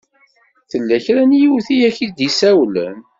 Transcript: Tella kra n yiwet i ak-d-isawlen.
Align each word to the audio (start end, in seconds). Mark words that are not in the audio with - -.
Tella 0.71 0.97
kra 1.05 1.23
n 1.29 1.37
yiwet 1.39 1.67
i 1.73 1.77
ak-d-isawlen. 1.87 2.97